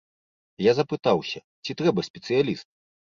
Я 0.67 0.71
запытаўся, 0.79 1.39
ці 1.67 1.71
трэба 1.83 2.05
спецыяліст? 2.09 2.67